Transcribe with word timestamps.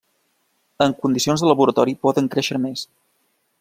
En 0.85 0.95
condicions 1.03 1.45
de 1.45 1.51
laboratori 1.51 1.97
poden 2.07 2.35
créixer 2.37 2.63
més. 2.69 2.89